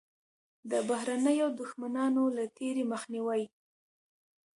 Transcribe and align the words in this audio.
د 0.71 0.73
بهرنیو 0.89 1.47
دښمنانو 1.59 2.23
له 2.37 2.43
تېري 2.57 2.83
مخنیوی. 2.91 3.43